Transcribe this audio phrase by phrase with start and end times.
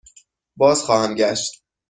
[0.55, 1.63] بازخواهم گشت.